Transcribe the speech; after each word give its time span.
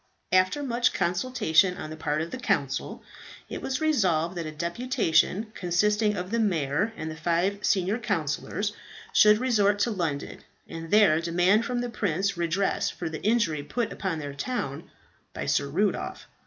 After 0.31 0.63
much 0.63 0.93
consultation 0.93 1.77
on 1.77 1.91
the 1.91 1.95
part 1.95 2.23
of 2.23 2.31
the 2.31 2.39
council, 2.39 3.03
it 3.49 3.61
was 3.61 3.79
resolved 3.79 4.33
that 4.35 4.47
a 4.47 4.51
deputation, 4.51 5.51
consisting 5.53 6.17
of 6.17 6.31
the 6.31 6.39
mayor 6.39 6.91
and 6.97 7.11
the 7.11 7.15
five 7.15 7.63
senior 7.63 7.99
councillors, 7.99 8.73
should 9.13 9.37
resort 9.37 9.77
to 9.77 9.91
London, 9.91 10.39
and 10.67 10.89
there 10.89 11.21
demand 11.21 11.65
from 11.65 11.81
the 11.81 11.89
prince 11.91 12.35
redress 12.35 12.89
for 12.89 13.09
the 13.09 13.21
injury 13.21 13.61
put 13.61 13.93
upon 13.93 14.17
their 14.17 14.33
town 14.33 14.89
by 15.33 15.45
Sir 15.45 15.67
Rudolph. 15.69 16.27